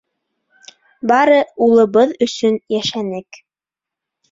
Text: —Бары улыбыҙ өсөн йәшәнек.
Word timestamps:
—Бары 1.11 1.35
улыбыҙ 1.67 2.17
өсөн 2.29 2.59
йәшәнек. 2.79 3.41